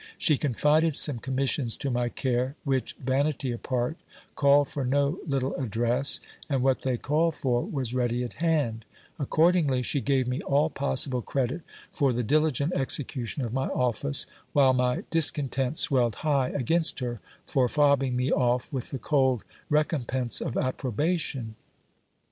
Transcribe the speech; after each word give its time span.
She 0.17 0.35
confided 0.35 0.95
some 0.95 1.19
commissions 1.19 1.77
to 1.77 1.91
my 1.91 2.09
care, 2.09 2.55
which, 2.63 2.93
vanity 2.99 3.51
apart, 3.51 3.97
called 4.33 4.67
for 4.67 4.83
no 4.83 5.19
little 5.27 5.53
address, 5.57 6.19
and 6.49 6.63
what 6.63 6.81
they 6.81 6.97
called 6.97 7.35
for 7.35 7.61
was 7.63 7.93
ready 7.93 8.23
at 8.23 8.33
hand: 8.41 8.83
accordingly, 9.19 9.83
she 9.83 10.01
gave 10.01 10.27
me 10.27 10.41
all 10.41 10.71
possible 10.71 11.21
credit 11.21 11.61
for 11.93 12.13
the 12.13 12.23
diligent 12.23 12.73
execution 12.73 13.45
of 13.45 13.53
my 13.53 13.67
office, 13.67 14.25
while 14.53 14.73
my 14.73 15.03
dis 15.11 15.29
content 15.29 15.77
swelled 15.77 16.15
high 16.25 16.49
against 16.49 16.97
her 16.97 17.19
for 17.45 17.67
fobbing 17.67 18.15
me 18.15 18.31
off 18.31 18.73
with 18.73 18.89
the 18.89 18.97
cold 18.97 19.43
recompense 19.69 20.41
of 20.41 20.57
approbation. 20.57 21.53